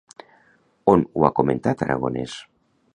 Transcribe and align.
On 0.95 1.05
ho 1.11 1.27
ha 1.29 1.33
comentat 1.41 1.85
Aragonès? 1.89 2.43